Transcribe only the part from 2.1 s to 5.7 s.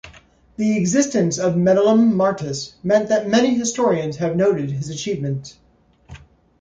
Martis" meant that many historians have noted his achievements.